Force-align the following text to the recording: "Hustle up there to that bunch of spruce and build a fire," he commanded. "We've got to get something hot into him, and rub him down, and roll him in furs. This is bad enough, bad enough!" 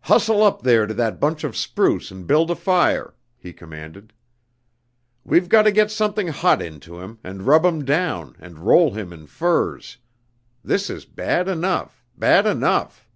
"Hustle 0.00 0.42
up 0.42 0.62
there 0.62 0.86
to 0.86 0.94
that 0.94 1.20
bunch 1.20 1.44
of 1.44 1.54
spruce 1.54 2.10
and 2.10 2.26
build 2.26 2.50
a 2.50 2.54
fire," 2.56 3.14
he 3.36 3.52
commanded. 3.52 4.14
"We've 5.26 5.46
got 5.50 5.64
to 5.64 5.70
get 5.70 5.90
something 5.90 6.28
hot 6.28 6.62
into 6.62 7.00
him, 7.00 7.18
and 7.22 7.42
rub 7.42 7.66
him 7.66 7.84
down, 7.84 8.34
and 8.38 8.60
roll 8.60 8.92
him 8.94 9.12
in 9.12 9.26
furs. 9.26 9.98
This 10.64 10.88
is 10.88 11.04
bad 11.04 11.48
enough, 11.48 12.02
bad 12.16 12.46
enough!" 12.46 13.06